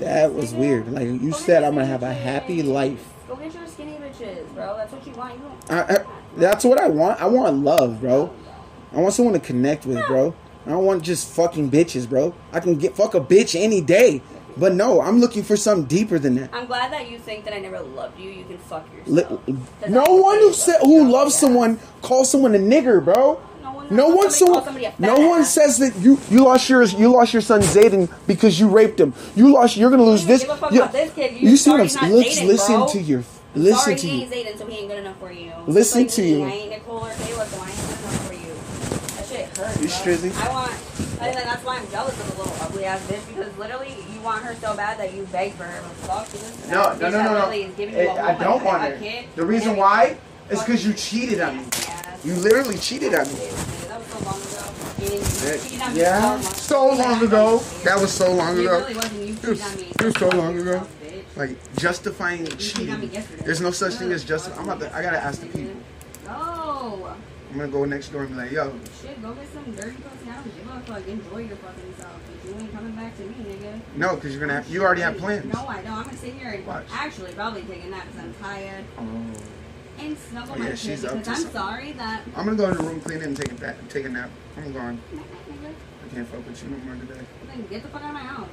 That 0.00 0.34
was 0.34 0.54
weird. 0.54 0.90
Like 0.90 1.06
you 1.06 1.32
said, 1.32 1.62
I'm 1.62 1.74
gonna 1.74 1.86
have 1.86 2.02
a 2.02 2.12
happy 2.14 2.62
life. 2.62 3.06
Go 3.28 3.36
get 3.36 3.54
your 3.54 3.66
skinny 3.66 3.92
bitches, 3.92 4.52
bro. 4.54 4.76
That's 4.76 4.92
what 4.92 5.06
you 5.06 5.12
want. 5.12 5.34
You 5.34 5.40
don't. 5.68 5.70
I, 5.70 5.94
I, 5.94 6.04
that's 6.36 6.64
what 6.64 6.80
I 6.80 6.88
want. 6.88 7.20
I 7.20 7.26
want 7.26 7.58
love, 7.58 8.00
bro. 8.00 8.32
I 8.92 8.96
want 8.96 9.14
someone 9.14 9.34
to 9.34 9.40
connect 9.40 9.86
with, 9.86 10.04
bro. 10.06 10.34
I 10.70 10.74
don't 10.74 10.84
want 10.84 11.02
just 11.02 11.34
fucking 11.34 11.68
bitches, 11.68 12.08
bro. 12.08 12.32
I 12.52 12.60
can 12.60 12.76
get 12.76 12.94
fuck 12.94 13.14
a 13.14 13.20
bitch 13.20 13.58
any 13.60 13.80
day, 13.80 14.22
but 14.56 14.72
no, 14.72 15.00
I'm 15.00 15.18
looking 15.18 15.42
for 15.42 15.56
something 15.56 15.86
deeper 15.86 16.16
than 16.16 16.36
that. 16.36 16.50
I'm 16.52 16.66
glad 16.66 16.92
that 16.92 17.10
you 17.10 17.18
think 17.18 17.44
that 17.44 17.52
I 17.52 17.58
never 17.58 17.80
loved 17.80 18.20
you. 18.20 18.30
You 18.30 18.44
can 18.44 18.56
fuck 18.58 18.86
yourself. 18.94 19.40
no 19.88 20.04
one 20.04 20.38
who 20.38 20.52
said 20.52 20.78
who 20.82 21.10
loves 21.10 21.34
someone 21.34 21.80
calls 22.02 22.30
someone 22.30 22.54
a 22.54 22.58
nigger, 22.58 23.04
bro. 23.04 23.40
No 23.62 23.72
one- 23.72 23.86
No 23.90 24.08
one, 24.10 24.30
somebody 24.30 24.60
so, 24.60 24.64
somebody 24.64 24.88
no 25.00 25.28
one 25.28 25.40
ass. 25.40 25.54
says 25.54 25.78
that 25.78 25.96
you 25.96 26.20
you 26.30 26.44
lost 26.44 26.68
your 26.70 26.84
you 26.84 27.10
lost 27.10 27.32
your 27.32 27.42
son 27.42 27.62
Zayden 27.62 28.08
because 28.28 28.60
you 28.60 28.68
raped 28.68 29.00
him. 29.00 29.12
You 29.34 29.52
lost. 29.52 29.76
You're 29.76 29.90
gonna 29.90 30.04
lose 30.04 30.24
this. 30.24 30.44
You, 30.44 30.54
this 30.92 31.16
you 31.16 31.50
You 31.50 31.56
see 31.56 31.70
what 31.70 31.80
I'm 31.80 31.88
saying? 31.88 32.12
Let's 32.12 32.40
listen 32.42 32.76
bro. 32.76 32.88
to 32.90 33.00
your. 33.00 33.24
Listen 33.56 33.76
Sorry, 33.80 33.96
to 33.96 34.08
you. 34.08 34.26
Zayden, 34.28 34.56
so 34.56 34.66
he 34.66 34.78
ain't 34.78 34.88
good 34.88 34.98
enough 34.98 35.18
for 35.18 35.32
you. 35.32 35.50
Listen 35.66 36.04
Just 36.04 36.14
to 36.16 36.22
like 36.22 36.30
you. 36.30 36.44
I 36.44 36.50
ain't 36.50 36.70
Nicole 36.70 37.04
or 37.04 37.10
Taylor, 37.10 37.44
so 37.46 37.60
I 37.60 37.66
ain't 37.66 37.76
good 37.76 37.98
enough 37.98 38.28
for 38.28 38.34
you. 38.34 39.49
Hurts. 39.60 39.80
You 39.82 39.88
strizzy? 39.88 40.32
I 40.46 40.48
want. 40.52 40.72
And 41.20 41.36
then 41.36 41.44
that's 41.44 41.64
why 41.64 41.76
I'm 41.78 41.88
jealous 41.90 42.18
of 42.18 42.30
the 42.36 42.42
little 42.42 42.56
ugly 42.64 42.84
ass 42.86 43.00
bitch 43.06 43.26
because 43.28 43.56
literally 43.58 43.94
you 44.12 44.20
want 44.22 44.42
her 44.44 44.54
so 44.56 44.74
bad 44.74 44.98
that 44.98 45.12
you 45.14 45.24
beg 45.30 45.52
for 45.52 45.64
her. 45.64 45.82
But 45.82 45.90
fuck 46.06 46.28
this. 46.28 46.68
No, 46.68 46.94
no, 46.94 46.98
no, 46.98 47.10
no, 47.10 47.22
no. 47.24 47.32
literally 47.34 47.62
is 47.64 47.74
giving 47.74 47.94
you 47.94 48.00
eh, 48.00 48.14
a 48.14 48.22
I 48.22 48.42
don't 48.42 48.64
want 48.64 48.82
her. 48.82 48.98
kid, 48.98 49.26
The 49.36 49.44
reason 49.44 49.76
why 49.76 50.16
is 50.48 50.60
because 50.60 50.84
you 50.86 50.92
cheated 50.94 51.40
on 51.40 51.58
me. 51.58 51.64
You 52.24 52.34
literally 52.36 52.78
cheated 52.78 53.14
on 53.14 53.26
me. 53.28 53.34
That 53.88 53.98
was 53.98 54.06
so 54.08 54.18
long 54.24 54.40
ago. 54.40 54.72
And 54.98 55.10
you 55.10 55.18
eh, 55.18 55.58
cheated 55.58 55.80
on 55.82 55.94
me 55.94 56.00
Yeah, 56.00 56.40
so 56.40 56.86
long 56.88 57.22
ago. 57.22 57.58
That 57.84 58.00
was 58.00 58.12
so 58.12 58.32
long 58.32 58.56
It 58.56 58.60
ago. 58.60 58.78
really 58.78 58.94
wasn't. 58.94 59.14
You 59.26 59.34
It 59.34 59.46
was- 59.46 59.58
cheated 59.60 59.62
on 59.62 59.76
me. 59.76 59.92
it 59.98 60.02
was 60.04 60.14
so 60.16 60.28
long 60.30 60.58
ago. 60.58 60.86
Like 61.36 61.74
justifying 61.76 62.46
cheated 62.56 62.90
on 62.94 63.00
me 63.00 63.08
cheating. 63.08 63.24
There's 63.44 63.60
no 63.60 63.70
such 63.70 63.94
thing 63.94 64.10
as 64.12 64.24
just. 64.24 64.50
I'm 64.56 64.64
about 64.64 64.80
to. 64.80 64.94
I 64.96 65.02
gotta 65.02 65.18
ask 65.22 65.40
the 65.40 65.46
people. 65.46 65.74
No. 66.26 67.14
I'm 67.50 67.58
gonna 67.58 67.68
go 67.68 67.84
next 67.84 68.08
door 68.10 68.22
and 68.22 68.30
be 68.30 68.36
like, 68.36 68.52
yo, 68.52 68.72
Shit, 69.02 69.20
go 69.20 69.32
get 69.32 69.52
some 69.52 69.64
dirty 69.74 69.96
pussy. 69.96 70.30
I 70.30 70.34
don't 70.34 70.44
give 70.56 70.70
a 70.70 70.80
fuck. 70.82 71.08
Enjoy 71.08 71.38
your 71.38 71.56
fucking 71.56 71.94
self. 71.98 72.20
But 72.26 72.48
you 72.50 72.56
ain't 72.60 72.72
coming 72.72 72.92
back 72.92 73.16
to 73.16 73.22
me, 73.24 73.34
nigga. 73.44 73.80
no, 73.96 74.14
because 74.14 74.30
you're 74.32 74.40
gonna 74.40 74.54
have. 74.62 74.68
You 74.68 74.82
already 74.84 75.00
have 75.02 75.18
plans. 75.18 75.52
No, 75.52 75.66
I 75.66 75.82
don't. 75.82 75.92
I'm 75.92 76.04
gonna 76.04 76.16
sit 76.16 76.34
here 76.34 76.50
and 76.50 76.64
Watch. 76.66 76.84
actually 76.92 77.32
probably 77.32 77.62
take 77.62 77.84
a 77.84 77.88
nap 77.88 78.06
because 78.06 78.20
I'm 78.24 78.34
tired 78.34 78.84
Oh. 78.98 79.02
and 79.98 80.16
snuggle 80.18 80.54
Oh, 80.54 80.58
my 80.58 80.64
yeah, 80.66 80.70
kid 80.70 80.78
she's 80.78 81.04
up 81.04 81.12
because 81.18 81.28
I'm 81.28 81.34
something. 81.34 81.52
sorry 81.52 81.92
that. 81.92 82.22
I'm 82.36 82.44
gonna 82.44 82.56
go 82.56 82.68
in 82.70 82.76
the 82.76 82.82
room, 82.84 83.00
clean 83.00 83.18
it, 83.20 83.26
and 83.26 83.36
take 83.36 83.50
a 83.50 83.54
bath, 83.56 83.76
take 83.88 84.04
a 84.06 84.08
nap. 84.10 84.30
I'm 84.56 84.72
going. 84.72 85.00
I 85.12 86.14
can't 86.14 86.28
fuck 86.28 86.46
with 86.46 86.62
you 86.62 86.70
no 86.70 86.76
more 86.84 86.94
today. 86.96 87.20
Then 87.48 87.66
get 87.68 87.82
the 87.82 87.88
fuck 87.88 88.02
out 88.02 88.08
of 88.08 88.14
my 88.14 88.20
house. 88.20 88.48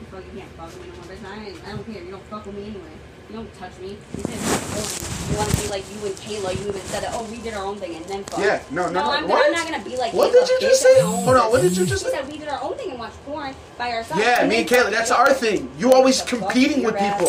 You 0.00 0.06
fuck, 0.10 0.22
you 0.32 0.38
can't 0.38 0.50
fuck 0.52 0.66
with 0.66 0.82
me 0.82 0.88
no 0.88 0.96
more, 0.96 1.04
bitch. 1.16 1.24
I, 1.26 1.46
ain't, 1.48 1.66
I 1.66 1.70
don't 1.72 1.84
care. 1.92 2.02
You 2.04 2.10
don't 2.10 2.24
fuck 2.24 2.44
with 2.46 2.54
me 2.56 2.64
anyway. 2.66 2.96
You 3.28 3.36
don't 3.36 3.54
touch 3.58 3.78
me. 3.80 3.88
You 4.16 4.22
said 4.24 5.30
you 5.30 5.36
want 5.36 5.50
to 5.50 5.62
be 5.62 5.68
like 5.68 5.84
you 5.92 6.06
and 6.06 6.14
Kayla. 6.16 6.54
You 6.58 6.68
even 6.68 6.80
said 6.82 7.02
that. 7.02 7.10
Oh, 7.12 7.24
we 7.30 7.36
did 7.38 7.52
our 7.52 7.64
own 7.64 7.76
thing 7.76 7.94
and 7.96 8.04
then 8.06 8.24
fuck. 8.24 8.40
Yeah, 8.40 8.62
no, 8.70 8.86
no, 8.86 8.92
no, 8.92 9.10
I'm, 9.10 9.28
what? 9.28 9.44
I'm 9.44 9.52
not 9.52 9.66
gonna 9.70 9.84
be 9.84 9.98
like. 9.98 10.14
What 10.14 10.30
Kayla, 10.32 10.46
did 10.46 10.48
you 10.48 10.60
just 10.60 10.82
say? 10.82 11.00
Hold 11.02 11.36
on, 11.36 11.50
what 11.50 11.60
did 11.60 11.76
you 11.76 11.84
just 11.84 12.04
She 12.04 12.10
say? 12.10 12.16
said 12.16 12.32
we 12.32 12.38
did 12.38 12.48
our 12.48 12.62
own 12.62 12.78
thing 12.78 12.90
and 12.90 12.98
watched 12.98 13.22
porn 13.26 13.54
by 13.76 13.92
ourselves. 13.92 14.22
Yeah, 14.22 14.40
and 14.40 14.48
me 14.48 14.60
and 14.60 14.68
Kayla, 14.68 14.90
that's 14.90 15.10
our 15.10 15.34
thing. 15.34 15.70
You 15.78 15.92
always 15.92 16.22
Get 16.22 16.30
the 16.30 16.36
fuck 16.38 16.52
competing 16.52 16.82
with 16.84 16.96
people. 16.96 17.28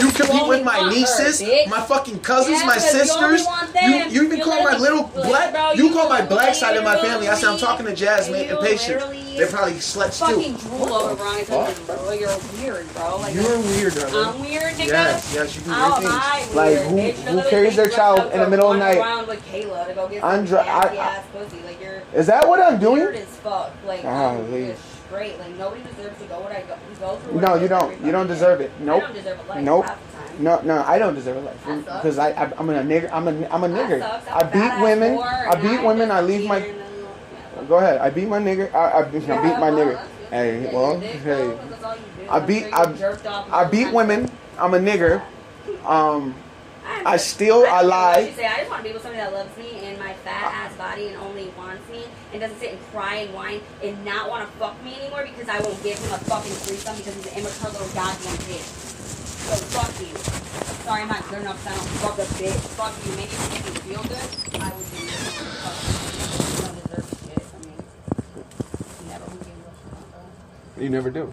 You 0.00 0.12
compete 0.12 0.46
with 0.46 0.64
my 0.64 0.78
her, 0.78 0.90
nieces, 0.90 1.42
my 1.68 1.80
fucking 1.80 2.20
cousins, 2.20 2.60
Yeah, 2.60 2.66
my 2.66 2.74
you 2.74 2.80
sisters. 2.80 3.46
You, 3.82 4.04
you 4.08 4.22
even 4.26 4.40
call 4.42 4.62
my 4.62 4.76
little 4.76 5.02
like, 5.02 5.14
black. 5.14 5.52
bro, 5.52 5.72
You 5.72 5.88
you 5.88 5.94
call 5.94 6.08
my 6.08 6.24
black 6.24 6.54
side 6.54 6.76
of 6.76 6.84
my 6.84 6.96
family. 6.98 7.26
I 7.28 7.34
said 7.34 7.48
I'm 7.48 7.58
talking 7.58 7.86
to 7.86 7.94
Jasmine 7.94 8.48
and 8.48 8.50
you 8.50 8.56
Patience. 9.30 9.50
They're 9.50 9.58
probably 9.58 9.74
sluts 9.78 10.18
Fucking 10.20 10.56
too. 10.58 10.68
drool 10.68 10.92
over 10.94 11.14
Veronica, 11.14 11.72
fuck? 11.72 11.86
bro. 11.86 12.10
You're 12.12 12.38
weird, 12.58 12.92
bro. 12.94 13.16
Like, 13.18 13.34
You're 13.34 13.58
weird, 13.60 13.94
brother. 13.94 14.24
I'm 14.24 14.40
weird, 14.40 14.74
nigga. 14.74 14.86
Yes, 14.88 15.32
yes, 15.34 15.56
you 15.56 15.62
do 15.62 15.70
How 15.70 15.98
weird 16.00 16.12
am 16.12 16.20
I 16.20 16.40
things. 16.40 16.54
weird, 16.54 16.56
Like 16.56 16.78
who, 16.86 16.96
bitch? 16.96 17.12
Who 17.14 17.22
literally 17.36 17.50
carries 17.50 17.76
their 17.76 17.84
think 17.86 17.96
child 17.96 18.32
in 18.32 18.40
the 18.40 18.48
middle 18.50 18.72
of 18.72 18.78
the 18.78 18.84
to 18.84 18.84
run 18.86 18.94
night? 18.96 19.06
around 19.06 19.26
with 19.28 19.44
Kayla 19.46 19.86
to 19.88 19.94
go 19.94 20.08
get 20.08 20.24
I'm 20.24 20.46
some 20.46 20.56
dr- 20.56 20.66
I- 20.66 20.80
nasty 20.82 20.98
ass 20.98 21.24
pussy. 21.32 21.62
Like 21.64 21.80
you're 21.80 22.02
Is 22.14 22.26
that 22.26 22.48
what 22.48 22.60
I'm 22.60 22.78
doing? 22.80 22.94
weird 23.02 23.16
as 23.16 23.26
fuck. 23.38 23.72
Like 23.86 24.04
I'm 24.04 24.46
Golly. 24.48 24.66
just 24.66 24.82
straight. 25.06 25.38
Like 25.38 25.56
nobody 25.56 25.82
deserves 25.82 26.18
to 26.20 26.24
go 26.26 26.40
what 26.40 26.52
I 26.52 26.60
go, 26.62 26.76
go 27.00 27.16
through. 27.16 27.32
what 27.34 27.42
No, 27.44 27.54
I 27.54 27.62
you 27.62 27.68
go 27.68 27.78
don't. 27.80 27.96
through 27.96 28.06
You 28.06 28.12
don't 28.12 28.22
every 28.22 28.34
deserve 28.34 28.58
fucking 28.60 28.72
it. 28.74 28.78
day. 28.78 28.84
Nope. 28.84 29.02
I 29.02 29.06
don't 29.06 29.14
deserve 29.14 29.38
a 29.40 29.48
life 29.48 29.64
Nope. 29.64 29.84
half 29.86 29.98
the 30.12 30.16
time. 30.34 30.42
No, 30.44 30.60
no, 30.62 30.82
I 30.86 30.98
don't 30.98 31.14
deserve 31.14 31.36
a 31.36 31.40
life 31.40 31.66
That 31.66 31.84
sucks. 31.84 32.02
because 32.02 32.18
I, 32.18 32.28
I, 32.30 32.52
I'm 32.58 32.70
a 32.70 32.72
nigger. 32.82 33.10
I'm 33.12 33.28
a, 33.28 33.48
I'm 33.48 33.64
a 33.64 33.68
That 33.68 33.90
nigger. 33.90 34.00
sucks. 34.00 34.28
I'm 34.28 34.34
I 34.34 34.40
a 34.40 34.52
beat 34.52 34.82
women. 34.82 35.18
whore, 35.18 35.24
I 35.26 35.52
and 35.52 35.62
beat 35.62 35.82
women. 35.86 36.10
I 36.10 36.20
leave 36.20 36.48
my. 36.48 36.56
and 36.58 36.64
then, 36.64 36.76
yeah. 36.78 36.84
Go 37.70 37.78
ahead. 37.78 38.00
I 38.02 38.10
beat 38.10 38.26
my 38.26 38.40
nigger. 38.40 38.66
I, 38.74 38.98
I, 38.98 38.98
I 38.98 39.02
beat 39.06 39.58
my 39.62 39.70
that's. 39.70 39.94
Hey, 40.30 40.68
well, 40.74 40.98
hey. 40.98 41.18
though, 41.22 41.54
'cause 41.56 41.70
that's 41.70 41.84
all 41.84 41.94
you 41.94 42.02
do. 42.18 42.30
I 42.30 42.40
beat- 42.40 42.66
I- 42.74 43.60
I 43.62 43.64
beat 43.70 43.92
women. 43.92 44.28
I'm 44.58 44.74
a 44.74 44.78
nigger. 44.78 45.22
Um, 45.86 46.34
I 47.06 47.16
still 47.16 47.64
I 47.64 47.70
I 47.78 47.82
don't 47.82 47.90
care 47.90 48.00
what 48.00 48.16
lie. 48.18 48.32
say. 48.34 48.46
I 48.46 48.56
just 48.58 48.70
want 48.70 48.82
to 48.82 48.88
be 48.88 48.92
with 48.92 49.02
somebody 49.02 49.22
that 49.22 49.32
loves 49.32 49.56
me 49.56 49.70
in 49.86 49.98
my 50.00 50.12
fat 50.26 50.50
ass 50.52 50.74
body 50.76 51.06
and 51.08 51.16
only 51.18 51.46
wants 51.56 51.88
me 51.88 52.02
and 52.32 52.40
doesn't 52.40 52.58
sit 52.58 52.72
and 52.72 52.80
cry 52.90 53.14
and 53.22 53.32
whine 53.34 53.60
and 53.84 54.04
not 54.04 54.28
want 54.28 54.50
to 54.50 54.58
fuck 54.58 54.74
me 54.82 54.96
anymore 55.00 55.22
because 55.30 55.48
I 55.48 55.60
won't 55.60 55.80
give 55.84 55.96
him 55.98 56.10
a 56.12 56.18
fucking 56.26 56.50
threesome 56.66 56.96
because 56.96 57.14
he's 57.14 57.26
an 57.30 57.38
immature 57.38 57.70
little 57.70 57.86
goddamn 57.94 58.34
bitch. 58.50 58.66
So 59.46 59.54
fuck 59.78 59.94
you. 60.02 60.10
Sorry, 60.84 61.02
I'm 61.02 61.08
not 61.08 61.22
good 61.30 61.38
enough. 61.38 61.62
'cause 61.64 61.72
I 61.72 61.76
don't 61.78 61.88
fuck 62.02 62.18
a 62.18 62.26
bitch. 62.34 62.60
Fuck 62.74 62.94
you. 63.06 63.12
Maybe 63.14 63.30
if 63.30 63.62
you 63.64 63.94
feel 63.94 64.02
good, 64.10 64.60
I 64.60 64.72
would 64.74 64.90
do 64.90 65.06
it. 65.06 65.29
You 70.80 70.88
never 70.90 71.10
do. 71.10 71.32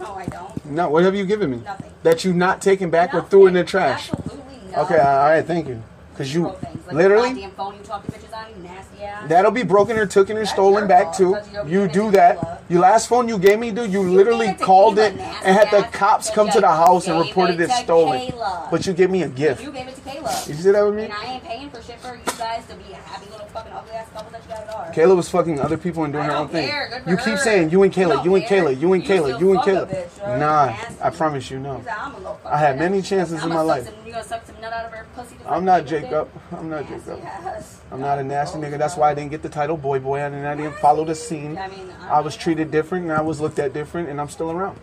No, 0.00 0.14
I 0.14 0.26
don't. 0.26 0.66
No, 0.66 0.88
what 0.90 1.04
have 1.04 1.14
you 1.14 1.24
given 1.26 1.50
me? 1.50 1.60
Nothing. 1.64 1.92
That 2.02 2.24
you 2.24 2.32
not 2.32 2.62
taken 2.62 2.88
back 2.90 3.12
or 3.14 3.22
threw 3.22 3.46
in 3.46 3.54
the 3.54 3.64
trash. 3.64 4.10
Absolutely 4.12 4.54
nothing. 4.70 4.94
Okay, 4.96 4.98
all 4.98 5.28
right, 5.28 5.44
thank 5.44 5.68
you. 5.68 5.82
Cause 6.16 6.34
you 6.34 6.44
like 6.48 6.92
literally 6.92 7.46
phone 7.56 7.76
you 7.76 7.80
talk 7.84 8.04
to 8.04 8.10
bitches 8.10 8.34
on, 8.36 8.46
you 8.50 8.68
nasty 8.68 9.04
ass. 9.04 9.28
that'll 9.28 9.52
be 9.52 9.62
broken 9.62 9.96
or 9.96 10.04
taken 10.06 10.36
or 10.36 10.40
That's 10.40 10.50
stolen 10.50 10.80
your 10.80 10.88
back 10.88 11.04
fault, 11.04 11.16
too. 11.16 11.32
'cause 11.34 11.48
you 11.68 11.82
You 11.82 11.88
do 11.88 12.10
that. 12.10 12.57
Your 12.68 12.80
last 12.80 13.08
phone 13.08 13.28
you 13.28 13.38
gave 13.38 13.58
me, 13.58 13.70
dude. 13.70 13.90
You 13.90 14.02
You 14.02 14.10
literally 14.10 14.46
gave 14.46 14.56
it 14.56 14.58
to 14.58 14.64
called 14.64 14.98
it 14.98 15.12
and 15.12 15.20
had 15.56 15.70
the 15.70 15.82
cops 15.90 16.28
come 16.30 16.50
to 16.50 16.60
the 16.60 16.68
house 16.68 17.06
and 17.06 17.18
reported 17.18 17.60
it 17.60 17.70
it 17.70 17.72
stolen. 17.72 18.20
Kayla. 18.20 18.70
But 18.70 18.86
you 18.86 18.92
gave 18.92 19.10
me 19.10 19.22
a 19.22 19.28
gift. 19.28 19.62
You 19.62 19.72
gave 19.72 19.88
it 19.88 19.94
to 19.94 20.00
Kayla. 20.02 20.48
You 20.48 20.54
see 20.54 20.70
that 20.70 20.84
with 20.84 20.94
me? 20.94 21.04
And 21.04 21.12
I 21.14 21.24
ain't 21.24 21.44
paying 21.44 21.70
for 21.70 21.82
shit 21.82 21.98
for 22.00 22.14
you 22.14 22.20
guys 22.38 22.66
to 22.66 22.74
be 22.76 22.92
a 22.92 22.96
happy 22.96 23.30
little 23.30 23.46
fucking 23.46 23.72
ugly 23.72 23.92
ass 23.92 24.08
couple 24.12 24.30
that 24.32 24.42
you 24.42 24.48
guys 24.50 24.68
are. 24.74 24.92
Kayla 24.92 25.16
was 25.16 25.28
fucking 25.30 25.60
other 25.60 25.78
people 25.78 26.04
and 26.04 26.12
doing 26.12 26.24
her 26.26 26.32
own 26.32 26.48
thing. 26.48 26.68
care. 26.68 26.88
Good 26.90 27.04
for 27.04 27.10
You 27.10 27.16
keep 27.16 27.38
saying 27.38 27.70
you 27.70 27.82
and 27.84 27.96
You 27.96 28.02
Kayla, 28.06 28.14
don't 28.16 28.24
you 28.26 28.34
and. 28.36 28.44
Kayla, 28.44 28.80
you 28.80 28.92
and 28.92 29.02
You 29.02 29.08
Kayla, 29.08 29.40
you 29.40 29.50
and 29.52 29.60
Kayla. 29.60 29.90
bitch. 29.90 30.38
Nah. 30.38 30.74
I 31.02 31.10
promise 31.10 31.50
you 31.50 31.58
no. 31.58 31.82
I'm 31.90 32.14
a 32.14 32.18
little 32.18 32.34
fucking 32.34 32.52
I 32.52 32.58
had 32.58 32.78
many 32.78 33.00
chances 33.00 33.42
in 33.42 33.48
my 33.48 33.62
life. 33.62 33.90
You 34.08 34.14
gonna 34.14 34.24
suck 34.24 34.46
some 34.46 34.58
nut 34.58 34.72
out 34.72 34.86
of 34.86 34.92
her 34.92 35.06
pussy? 35.14 35.36
I'm 35.44 35.66
not 35.66 35.84
Jacob? 35.84 36.30
I'm 36.50 36.70
not 36.70 36.88
Nasty 36.88 37.10
Jacob. 37.10 37.24
ass. 37.26 37.82
I'm 37.92 38.00
not 38.00 38.16
a 38.16 38.22
oh, 38.22 38.24
nasty 38.24 38.58
Gross, 38.58 38.72
nigga. 38.72 38.78
That's 38.78 38.96
why 38.96 39.10
I 39.10 39.14
didn't 39.14 39.30
get 39.30 39.42
the 39.42 39.50
title 39.50 39.76
boy 39.76 39.98
boy 39.98 40.20
and 40.20 40.48
I 40.48 40.54
didn't 40.54 40.76
follow 40.76 41.04
the 41.04 41.14
scene. 41.14 41.58
I 41.58 41.68
mean, 41.68 41.92
I 42.00 42.20
was 42.20 42.34
treated 42.34 42.70
different 42.70 43.04
and 43.04 43.12
I 43.12 43.20
was 43.20 43.38
looked 43.38 43.58
at 43.58 43.74
different 43.74 44.08
and 44.08 44.18
I'm 44.18 44.30
still 44.30 44.50
around. 44.50 44.80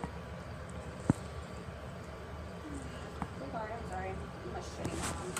I'm 3.20 3.50
sorry, 3.50 3.72
I'm 3.72 3.90
sorry. 3.90 4.10
I'm 4.10 4.54
a 4.54 4.60
shitty 4.62 4.96
mom. 4.96 5.32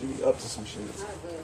She 0.00 0.06
be 0.06 0.24
up 0.24 0.38
to 0.38 0.48
some 0.48 0.64
shit. 0.64 0.80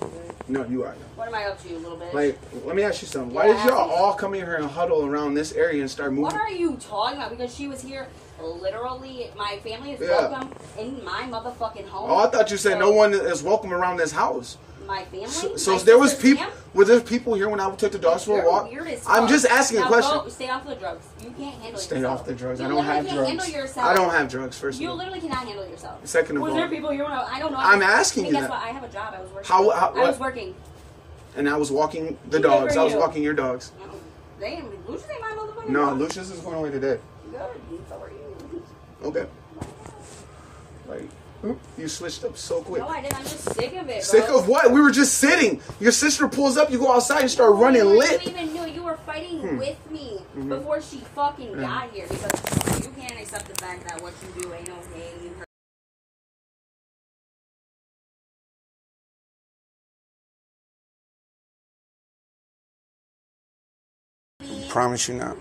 Good. 0.01 0.49
No, 0.49 0.65
you 0.65 0.83
are. 0.85 0.95
What 1.15 1.29
am 1.29 1.35
I 1.35 1.45
up 1.45 1.63
to, 1.63 1.69
you 1.69 1.77
little 1.77 1.99
bit. 1.99 2.15
Like, 2.15 2.39
let 2.65 2.75
me 2.75 2.85
ask 2.85 3.03
you 3.03 3.09
something. 3.09 3.35
Why 3.35 3.49
Yeah, 3.49 3.57
did 3.65 3.65
y'all 3.67 3.91
all 3.91 4.15
come 4.15 4.33
in 4.35 4.41
here 4.41 4.55
and 4.55 4.65
huddle 4.65 5.05
around 5.05 5.35
this 5.35 5.53
area 5.53 5.83
and 5.83 5.91
start 5.91 6.11
moving? 6.13 6.23
What 6.23 6.35
are 6.37 6.51
you 6.51 6.77
talking 6.77 7.19
about? 7.19 7.31
Because 7.31 7.55
she 7.55 7.69
was 7.69 7.83
here 7.83 8.09
literally. 8.41 9.31
My 9.37 9.59
family 9.63 9.93
is 9.93 10.01
Yeah. 10.01 10.29
welcome 10.29 10.51
in 10.79 11.05
my 11.05 11.25
motherfucking 11.25 11.87
home. 11.89 12.11
Oh, 12.11 12.17
I 12.17 12.29
thought 12.29 12.51
you 12.51 12.57
said 12.57 12.75
So, 12.75 12.79
no 12.79 12.93
one 12.93 13.13
is 13.13 13.43
welcome 13.43 13.75
around 13.75 13.99
this 13.99 14.13
house. 14.13 14.57
My 14.87 15.05
family. 15.05 15.27
So, 15.29 15.57
so 15.57 15.77
my 15.77 15.83
there 15.83 15.99
was 15.99 16.15
people. 16.15 16.47
Were 16.75 16.85
there 16.85 17.01
people 17.01 17.35
here 17.35 17.49
when 17.49 17.59
I 17.59 17.75
took 17.75 17.93
the 17.93 17.99
dogs 17.99 18.25
for 18.25 18.41
a 18.43 18.47
walk? 18.47 18.71
I'm 19.07 19.27
just 19.27 19.47
asking 19.47 19.81
now 19.81 19.87
a 19.87 19.89
question. 19.89 20.19
Go, 20.19 20.29
stay 20.29 20.49
off 20.51 20.67
the 20.67 20.75
drugs. 20.75 21.07
You 21.23 21.31
can't 21.31 21.55
handle 21.63 21.81
Stay 21.81 21.97
yourself. 21.97 22.21
off 22.21 22.27
the 22.27 22.35
drugs. 22.35 22.61
You 22.61 22.67
I 22.67 22.69
don't 22.69 22.85
have 22.85 23.05
can't 23.07 23.17
drugs. 23.17 23.29
Handle 23.29 23.47
yourself. 23.49 23.87
I 23.87 23.95
don't 23.95 24.11
have 24.11 24.29
drugs. 24.29 24.59
First 24.59 24.81
You 24.81 24.89
of 24.89 24.91
all, 24.93 24.97
literally 24.99 25.21
cannot 25.21 25.47
handle 25.47 25.67
yourself. 25.67 26.07
Second 26.07 26.37
of 26.37 26.43
was 26.43 26.51
all- 26.53 26.57
there 26.59 26.69
people 26.69 26.91
here 26.91 27.05
when 27.05 27.13
I, 27.13 27.23
I 27.23 27.39
don't 27.39 27.53
know. 27.53 27.59
I'm 27.59 27.81
I, 27.83 27.85
asking 27.85 28.25
I 28.25 28.27
you 28.29 28.33
guess 28.35 28.43
that. 28.43 28.51
what? 28.51 28.63
I 28.63 28.69
have 28.69 28.83
a 28.85 28.89
job. 28.89 29.15
I 29.17 29.23
was 29.23 29.31
working. 29.33 29.49
How- 29.49 29.71
how- 29.71 29.93
I 29.95 30.07
was 30.07 30.19
working. 30.19 30.55
and 31.37 31.49
I 31.49 31.57
was 31.57 31.73
walking 31.73 32.19
the 32.31 32.41
dogs. 32.41 32.77
I 32.77 32.85
was 32.85 32.95
walking 32.95 33.23
your 33.23 33.35
dogs. 33.35 33.73
They 34.39 34.63
Lucius 34.87 35.09
ain't 35.11 35.21
my. 35.23 35.33
No, 35.69 35.87
dog. 35.87 35.99
Lucius 35.99 36.31
is 36.31 36.41
going 36.41 36.57
away 36.57 36.71
today. 36.71 37.01
Good. 37.31 37.41
So 37.89 38.01
are 38.01 38.11
you. 38.11 38.63
Okay. 39.03 39.27
Like, 40.87 41.09
you 41.79 41.89
switched 41.89 42.25
up 42.25 42.37
so 42.37 42.63
quick. 42.63 42.83
No, 42.83 42.89
I 42.89 43.01
didn't. 43.03 43.17
I'm 43.19 43.23
just 43.25 43.55
sick 43.55 43.75
of 43.77 43.89
it. 43.89 44.03
Sick 44.05 44.27
bro. 44.27 44.39
of 44.41 44.49
what? 44.49 44.71
We 44.73 44.81
were 44.81 44.91
just 44.91 45.19
sitting. 45.19 45.61
Your 45.81 45.93
sister 45.93 46.29
pulls 46.29 46.57
up. 46.57 46.71
You 46.71 46.79
go 46.79 46.93
outside 46.93 47.21
and 47.23 47.31
start 47.31 47.55
running 47.57 47.83
you 47.83 47.99
lit. 47.99 48.25
You 48.25 48.31
even 48.33 48.53
knew 48.53 48.67
you 48.67 48.83
were 48.83 48.97
fighting 49.07 49.41
Hmm. 49.41 49.59
with 49.59 49.79
me 49.91 50.21
Mm-hmm. 50.37 50.49
before 50.51 50.81
she 50.83 50.99
fucking 51.15 51.53
got 51.59 51.91
here 51.93 52.07
because 52.09 52.85
you 52.85 52.91
can't 52.93 53.19
accept 53.21 53.47
the 53.49 53.55
fact 53.55 53.87
that 53.89 54.01
what 54.03 54.13
you 54.23 54.43
do 54.43 54.53
ain't 54.53 54.69
okay. 54.69 55.11
You 55.23 55.31
hurt. 55.39 55.47
Promise 64.69 65.09
you 65.09 65.15
not. 65.15 65.37